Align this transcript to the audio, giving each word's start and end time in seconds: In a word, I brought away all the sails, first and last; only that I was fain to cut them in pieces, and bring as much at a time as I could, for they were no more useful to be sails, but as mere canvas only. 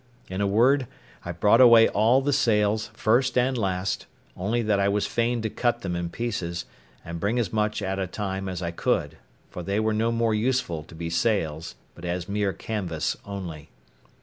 In 0.31 0.41
a 0.41 0.47
word, 0.47 0.87
I 1.23 1.31
brought 1.31 1.61
away 1.61 1.87
all 1.87 2.21
the 2.21 2.33
sails, 2.33 2.89
first 2.95 3.37
and 3.37 3.55
last; 3.55 4.07
only 4.35 4.63
that 4.63 4.79
I 4.79 4.87
was 4.89 5.05
fain 5.05 5.43
to 5.43 5.49
cut 5.51 5.81
them 5.81 5.95
in 5.95 6.09
pieces, 6.09 6.65
and 7.05 7.19
bring 7.19 7.37
as 7.37 7.53
much 7.53 7.83
at 7.83 7.99
a 7.99 8.07
time 8.07 8.49
as 8.49 8.63
I 8.63 8.71
could, 8.71 9.17
for 9.51 9.61
they 9.61 9.79
were 9.79 9.93
no 9.93 10.11
more 10.11 10.33
useful 10.33 10.81
to 10.85 10.95
be 10.95 11.11
sails, 11.11 11.75
but 11.93 12.03
as 12.03 12.27
mere 12.27 12.51
canvas 12.51 13.15
only. 13.25 13.69